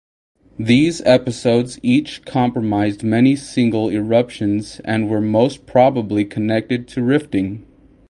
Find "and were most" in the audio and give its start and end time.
4.83-5.67